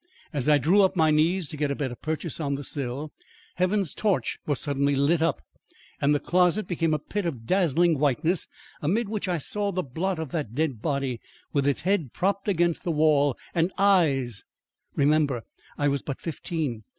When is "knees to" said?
1.11-1.57